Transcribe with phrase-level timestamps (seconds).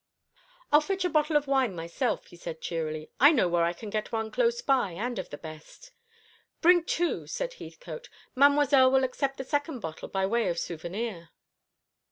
[0.71, 3.91] "I'll fetch a bottle of wine myself," he said cheerily; "I know where I can
[3.91, 5.91] get one close by, and of the best."
[6.59, 8.09] "Bring two," said Heathcote.
[8.33, 11.29] "Mademoiselle will accept the second bottle by way of souvenir."